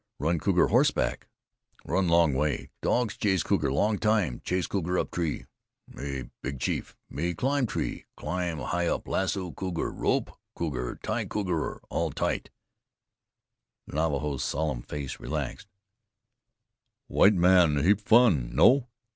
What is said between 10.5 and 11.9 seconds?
cougar tie cougar